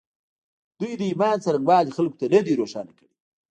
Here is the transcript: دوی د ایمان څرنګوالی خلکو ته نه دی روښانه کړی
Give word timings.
دوی 0.79 0.93
د 0.99 1.01
ایمان 1.09 1.37
څرنګوالی 1.43 1.95
خلکو 1.97 2.19
ته 2.21 2.25
نه 2.33 2.39
دی 2.45 2.53
روښانه 2.59 2.91
کړی 2.97 3.11